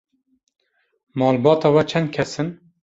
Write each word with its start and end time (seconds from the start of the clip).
Malbata 1.23 1.69
we 1.75 1.81
çend 1.91 2.07
kes 2.15 2.33
in? 2.41 2.51